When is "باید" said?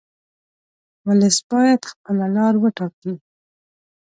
1.51-1.81